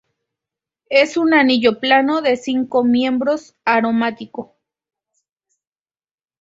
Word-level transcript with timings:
Es 0.89 1.15
un 1.15 1.35
anillo 1.35 1.79
plano 1.79 2.23
de 2.23 2.35
cinco 2.35 2.83
miembros, 2.83 3.55
aromático. 3.65 4.55